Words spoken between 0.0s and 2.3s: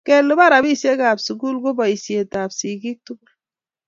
Keluban robishe ab sukul ko boisie